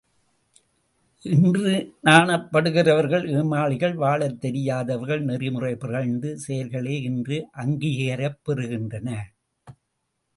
இன்று 1.25 1.73
நாணப்படுகிறவர்கள் 2.03 3.25
ஏமாளிகள் 3.31 3.93
வாழத் 3.95 4.39
தெரியாதவர்கள் 4.41 5.21
நெறிமுறை 5.21 5.73
பிறழ்ந்த 5.75 6.33
செயல்களே 6.45 6.95
இன்று 7.01 7.37
அங்கீகரிக்கப் 7.57 8.41
பெறுகின்றன! 8.43 9.07